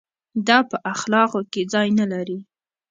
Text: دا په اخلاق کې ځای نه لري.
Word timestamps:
دا 0.47 0.57
په 0.69 0.77
اخلاق 0.93 1.31
کې 1.51 1.61
ځای 1.73 1.87
نه 1.99 2.05
لري. 2.13 2.39